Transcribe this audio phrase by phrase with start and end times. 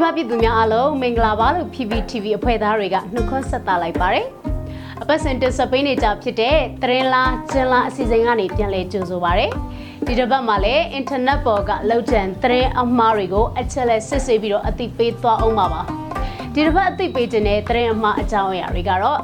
[0.00, 4.26] မိဘပြည်သူများအားလုံးမင်္ဂလာပါလို့ PPTV အဖွဲ့သားတွေကနှုတ်ခွန်းဆက်သလိုက်ပါတယ်။
[5.02, 9.46] အပတ်စဉ်တင်ဆက်ပေးနေကြဖြစ်တဲ့တရင်လားကျင်းလားအစီအစဉ်ကနေပြန်လည်ကြိုဆိုပါရစေ။
[10.06, 15.80] ဒီတစ်ပတ်မှာလည်း internet ပေါ်ကလောက်ကျန်တရင်အမှားတွေကိုအချက်လက်စစ်ဆေးပြီးတော့အသိပေးသွားအောင်ပါပါ။
[16.54, 19.20] ဒီတစ်ပတ်အသိပေးခြင်းတဲ့တရင်အမှားအကြောင်းအရာတွေကတော့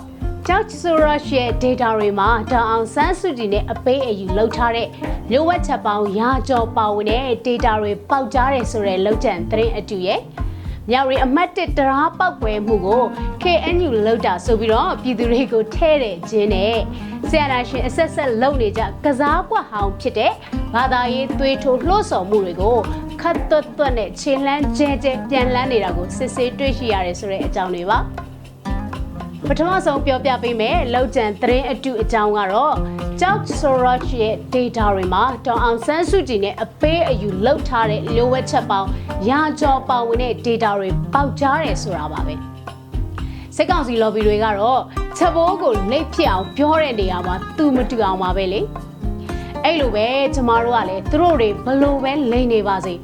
[0.46, 4.88] George Soros ရဲ့ data တွေမှာတောင်အောင်ဆန်းစုကြည်နဲ့အပေးအယူလောက်ထားတဲ့
[5.30, 10.20] လိုဝက်ချက်ပေါင်းရာကျော်ပါဝင်တဲ့ data တွေပေါက်ကြားတယ်ဆိုတဲ့လောက်ကျန်သတင်းအတူရဲ့
[10.90, 13.02] မြောက်ရီအမတ်တစ်တရားပောက်ပွဲမှုကို
[13.42, 16.76] KNU လောက်တာဆိုပြီးတော့ပြည်သူတွေကိုထဲတဲ့ခြင်းနဲ့
[17.30, 20.32] ဆရာနာရှင်အဆက်ဆက်လုံနေကြကစားကွက်ဟောင်းဖြစ်တဲ့
[20.74, 22.76] ဘာသာရေးသွေးထိုးလှုပ်ဆော်မှုတွေကို
[23.20, 27.98] ခတ်သွတ်သွတ်နဲ့ခြေလှမ်းကျဲကျဲပြန်လှမ်းနေတာကိုစစ်ဆေးတွေ့ရှိရတယ်ဆိုတဲ့အကြောင်းတွေပါ
[29.44, 32.74] ပထမဆုံးပြောပြပေးမယ်လောက်ကျန်သတင်းအတုအကြောင်းကတော့
[33.20, 38.88] George Soros ရဲ့ data တွေမှာတောင်အောင်ဆန်းစုကြည်နဲ့အပေးအယူလောက်ထားတဲ့လိုဝက်ချက်ပေါင်း
[39.28, 42.34] ရာကျော်ပါဝင်တဲ့ data တွေပေါက်ကြားတယ်ဆိုတာပါပဲ
[43.56, 44.80] စိတ်ကောင်းစီ lobby တွေကတော့
[45.16, 48.60] ချက်ဘိုးကိုလိတ်ဖြစ်အောင်ပြောတဲ့နေရာမှာသူမတူအောင်ပါပဲလေ
[49.64, 52.94] အဲ့လိုပဲကျမတို့ကလည်းသူတို့တွေဘလို့ပဲလိမ့်နေပါစေ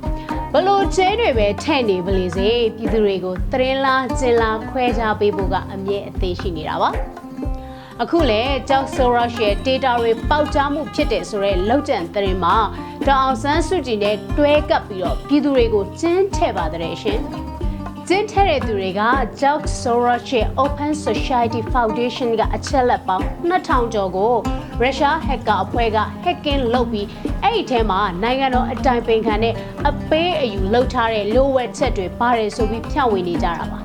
[0.54, 6.90] ဘလို့ကျဲတွေပဲထဲ့နေပလေစေပြည်သူတွေကိုသရင်လားကျင်လားခွဲခြားပေးဖို့ကအမြဲအသေးရှိနေတာပါ
[8.02, 12.56] အခုလေကြောက်ဆိုရရှ်ရဲ့ data တွေပေါက်ကြားမှုဖြစ်တဲ့ဆိုတော့လောက်ကျန်သတင်းမှာ
[13.08, 17.20] တောင်အောင်ဆန်းစုကြည်နဲ့တွဲကပ်ပြီးတော့ပြည်သူတွေကိုကျင်းထဲ့ပါတဲ့ရှင်
[18.08, 19.02] ကျင်းထဲတဲ့သူတွေက
[19.40, 24.34] George Soros ရဲ့ Open Society Foundation ကအချက်လက်ပေါင်း2000ကျော်ကို
[24.82, 27.06] ရုရှားဟက်ကာအဖွဲ့က hacking လုပ်ပြီး
[27.42, 29.54] အဲ့ဒီထဲမှာနိုင်ငံတော်အတိုင်ပင်ခံနဲ့
[29.88, 33.80] အပေးအယူလုပ်ထားတဲ့လိုဝက်ချက်တွေပါတယ်ဆိုပြီးဖြန့်ဝေနေကြတာပါ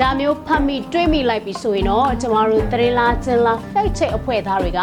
[0.00, 4.80] ဒါမျိုးဖတ်မိတွေးမိလိုက်ပြီဆိုရင်တော့ကျမတို့သရင်လာကျင်လာ fact check အဖွဲ့သားတွေက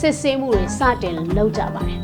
[0.00, 2.00] စစ်ဆေးမှုတွေစတင်လုပ်ကြပါတယ်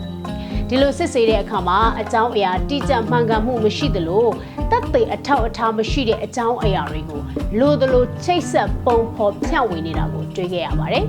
[0.69, 4.27] ဒီလိုစစ်ဆေးတဲ့အခါမှာအကြောင်းအရာတိကျမှန်ကန်မှုမရှိသလို
[4.71, 7.21] တက်သေးအထောက်အထားမရှိတဲ့အကြောင်းအရာတွေကို
[7.59, 11.07] လိုသလိုချိတ်ဆက်ပုံဖော်ဖြန့်ဝေနေတာကိုတွေ့ခဲ့ရပါတယ်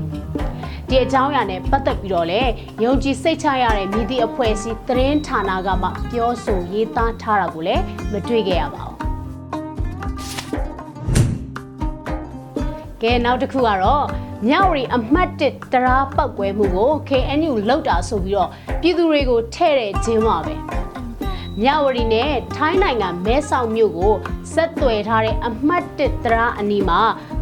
[0.89, 2.51] ဒီအကြောင်းအရာနဲ့ပတ်သက်ပြီးတော့လည်း
[2.83, 8.97] ယုံကြည်စိတ်ချရတဲ့မြည်သည့်အဖွဲ့အစည်းသတင်းဌာနကမှပြောဆိုရေးသားထားတာကိုလည်းမတွေ့ခဲ့ရပါဘူး
[13.01, 14.05] ကဲနောက်တစ်ခုကတော့
[14.47, 18.49] မြောက်ရီအမှတ်တစ်တရားပောက်ကွဲမှုကို KNU လောက်တာဆိုပြီးတော့
[18.81, 20.55] ပြည်သူတွေကိုထဲ့တဲ့ခြင်းပါပဲ
[21.61, 24.13] မြောက်ရီနဲ့ထိုင်းနိုင်ငံမဲဆောက်မြို့ကို
[24.53, 27.01] ဆက်သွယ်ထားတဲ့အမှတ်တစ်တရားအနီးမှာ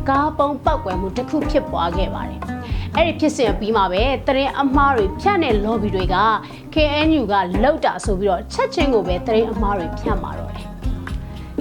[0.09, 2.56] ကားပုံပောက်ကွဲမှုတစ်ခုဖြစ်ပွားခဲ့ပါတယ်
[2.95, 6.17] အဲ့ဒီဖြစ်စဉ်ပြီးမှာပဲတရင်အမှားတွေဖြန့်တဲ့ lobby တွေက
[6.73, 7.33] KNU က
[7.63, 10.67] လောက်တာဆိုပြီးတော့ချက်ချင်းကိုပဲတရင်အမှားတွေဖြန့်มาတော့တယ်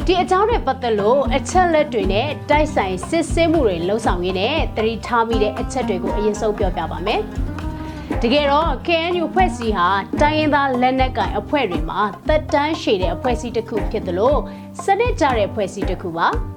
[0.07, 7.21] ဒီအကြောင်းတွေပတ်သက်လို့အချက်လက်တွေနဲ့တိုက်ဆိုင်စစ်ဆေးမှုတွေလှုံ့ဆော်ရင်းနဲ့တတိထားမိတဲ့အချက်တွေကိုအရင်ဆုံးပြောပြပါမယ်။
[8.23, 9.89] တကယ်တော့ KNU ဖွဲ့စည်းဟာ
[10.21, 14.37] တိုင်းရင်းသားလက်နက်ကိုင်အဖွဲ့တွေမှာတက်တန်းရှည်တဲ့အဖွဲ့အစည်းတစ်ခုဖြစ်သလို
[14.85, 16.29] စနစ်ကြတဲ့အဖွဲ့အစည်းတစ်ခုပါ။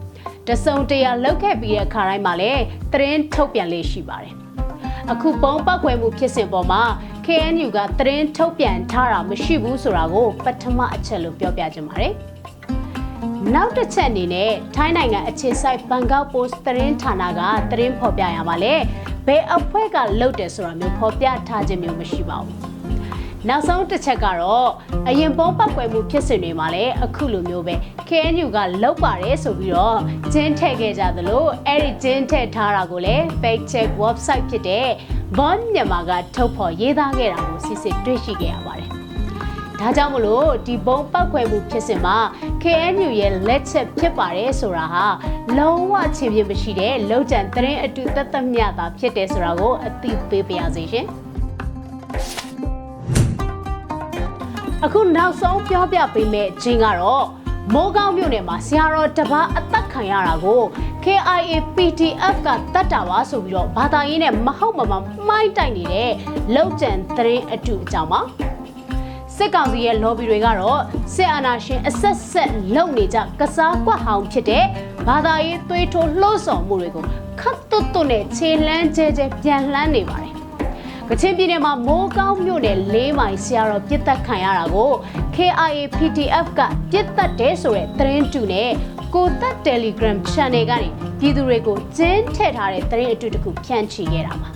[0.49, 4.33] တစုံတရာလောက်ခဲ့ပြီးတဲ့အခါတိုင်းမှာလည်းသတင်းထုတ်ပြန်လေးရှိပါတယ်။
[5.11, 6.83] အခုပုံပောက်ခွဲမှုဖြစ်စဉ်ပေါ်မှာ
[7.25, 12.13] KNU ကသတင်းထုတ်ပြန်ထားတာမရှိဘူးဆိုတာကိုပထမအချက်လို့ပြောပြချင်ပါတယ်။
[13.55, 18.73] နောက်တစ်ချက်အနေနဲ့ထိုင်းနိုင်ငံအခြေစိုက်ဘန်ကောက်ပို့စ်သတင်းဌာနကသတင်းဖော်ပြရပါလေ
[19.27, 22.68] ဘယ်အဖွဲ့ကလုပ်တယ်ဆိုတာမျိုးဖော်ပြထားခြင်းမျိုးမရှိပါဘူး
[23.47, 24.69] နောက်ဆုံးတစ်ချက်ကတော့
[25.07, 27.75] အရင်ပုံပတ်ပွဲမှုဖြစ်စဉ်တွေမှာလည်းအခုလိုမျိုးပဲ
[28.09, 29.99] KNU ကလောက်ပါတယ်ဆိုပြီးတော့
[30.33, 34.87] ဂျင်းထည့်ခဲ့ကြသလိုအဲ့ဒီဂျင်းထည့်ထားတာကိုလည်း fact check website ဖြစ်တဲ့
[35.37, 38.89] Bond မြန်မာကထုတ်ဖော်ရေးသားခဲ့တာကိုစစ်စစ်တွေ့ရှိခဲ့ရပါတယ်
[39.79, 42.17] ဒါကြောင့်မလို့ဒီဘုံပောက်ခွဲမှုဖြစ်စဉ်မှာ
[42.63, 45.05] KNU ရဲ့လက်ချက်ဖြစ်ပါတယ်ဆိုတာဟာ
[45.57, 51.28] လုံးဝခြေပြမရှိတဲ့လောက်ကျန်သတင်းအတူသက်သက်မျှတာဖြစ်တယ်ဆိုတာကိုအသိပေးပါရစေရှင်
[54.85, 57.25] အခုနောက်ဆုံးပြောပြပေးမယ့်ခြင်းကတော့
[57.73, 60.61] မိုးကောင်းမြို့နယ်မှာဆရာတော်တပားအသက်ခံရတာကို
[61.03, 64.95] KIA PDF ကတတ်တာပါဆိုပြီးတော့ဘာသာရေးနဲ့မဟုတ်မမှ
[65.27, 66.11] မှိုင်းတိုက်နေတဲ့
[66.55, 68.21] လောက်ကျန်သတင်းအတူအကြောင်းပါ
[69.35, 70.81] စစ်ကောင်စီရဲ့ lobby တွေကတော့
[71.13, 74.65] စစ်အာဏာရှင်အဆက်ဆက်လုပ်နေကြကစားကွက်ဟောင်းဖြစ်တဲ့
[75.07, 77.05] ဘာသာရေးသွေးထိုးလှုပ်ဆော်မှုတွေကို
[77.39, 80.38] ခတ်တွတ်တွတ်နဲ့ခြေလှမ်းကျဲကျဲပြန်လှမ်းနေပါတယ်
[81.11, 84.91] ကချင်ပြည်နယ်မှာမိုးကောင်းမြို့နယ်၄မိုင်ဆရာတော်ပြစ်တက်ခံရတာကို
[85.35, 86.61] KIA PDF က
[86.91, 88.71] ပြစ်တက်တယ်ဆိုတဲ့သတင်းတူနဲ့
[89.13, 90.89] ကိုသက် Telegram Channel ကနေ
[91.19, 94.49] ပြည်သူတွေကိုကျင်းထည့်ထားတဲ့သတင်းအတူတခုဖြန့်ချီခဲ့တာပါ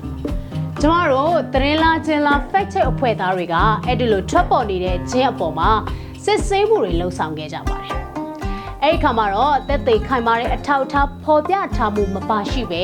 [0.82, 3.56] ကျမတို့သတင်းလာချင်းလာ fact check အဖွဲ့သားတွေက
[3.86, 5.70] အဲ့ဒီလိုထွက်ပေါ်နေတဲ့ဂျင်းအပေါ်မှာ
[6.26, 7.96] စစ်ဆေးမှုတွေလှုံ့ဆော်ခဲ့ကြပါတယ်။
[8.84, 12.84] အဲ့ဒီခါမှာတော့တက်သိခိုင်မာတဲ့အထောက်အထားဖော်ပြထားမှုမပါရှိပဲ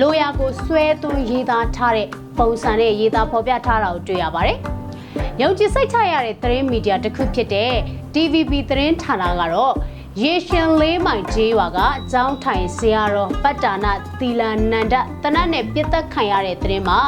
[0.00, 4.58] လိုရာကိုဆွဲသွင်းရေးသားထားတဲ့ ပုံစံနဲ့ရေးသားဖော်ပြထားတာကိုတွေ့ရပါတယ်။
[5.42, 7.72] ယုံကြည်စိတ်ချရတဲ့သတင်းမီဒီယာတစ်ခုဖြစ်တဲ့
[8.14, 9.74] TVB သတင်းဌာနကတော့
[10.22, 16.98] ရေရှင်လေးမိုင်ကျေးရွာကအကြောင်းထိုင်ဆရာတော်ပတ္တာနာသီလနန္ဒတနတ်နဲ့ပြစ်သက်ခံရတဲ့တဲ့မှာ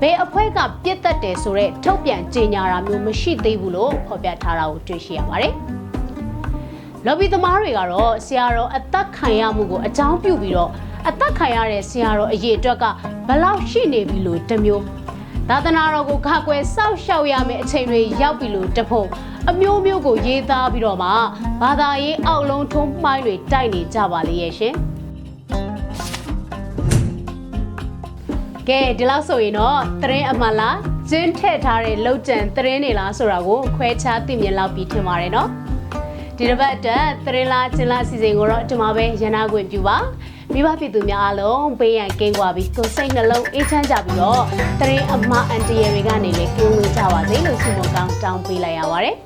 [0.00, 5.54] ဘယ်အဖွဲ့ကပြစ်သက်တယ်ဆိုတော့ထုတ်ပြန်ကြေညာတာမျိုးမရှိသေးဘူးလို့ဖော်ပြထားတာကိုတွေ့ရှိရပါတယ်။
[7.06, 10.70] lobby သမားတွေကတော့ဆရာတော်အသက်ခံရမှုကိုအကြောင်းပြုပြီးတော့
[11.08, 12.84] အသက်ခံရတဲ့ဆရာတော်အရေးအတွက်က
[13.28, 14.84] ဘယ်လောက်ရှိနေပြီလို့တမျိုး
[15.48, 19.08] သာသနာတော်ကိုခါကွယ်စောက်ရှောက်ရမယ့်အချိန်တွေရောက်ပြီလို့တဖို့
[19.50, 21.10] အမျိုးမျိုးကိုရေးသားပြီးတော့မှ
[21.62, 24.74] ဘာသာရေးအောက်လုံးထုံးမှိုင်းတွေတိုက်နေကြပါလေရဲ့ရှင်
[28.68, 30.78] ကဲဒီလောက်ဆိုရင်တော့သတင်းအမှန်လား
[31.10, 35.48] ကျင်းထည့်ထားတဲ့လောက်ကျန်သတင်းတွေလားဆိုတာကိုခွဲခြားသိမြင်လောက်ပြီးထင်ပါတယ်နော်
[36.36, 39.96] ဒီတစ်ပတ်အတွက်သရင်လာချင်းလာအစီအစဉ်ကိုတော့ဒီမှာပဲရန်နာခွင့်ပြုပါ
[40.52, 44.42] မိဘပြည်သူများအားလုံးပေးရန်ကင်းကွာပြီးကိုယ်စိတ်နှလုံးအေးချမ်းကြပြီးတော့
[44.80, 49.16] သရင်အမအန်တရယ်တွေကနေလည်းကင်းဝေးကြပါစေလို့ဆုမကောင်းတောင်းပေးလိုက်ရပါတယ်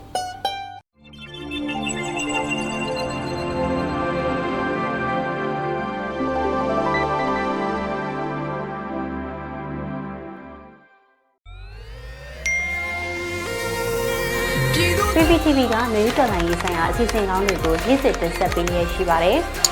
[15.14, 19.40] PPTV ကမျိုးတော်လိုင်းရေးဆိုင်ရာအစီအစဉ်ကောင်းတွေကိုရည်စည်တင်ဆက်ပေးနေရရှိပါတယ်။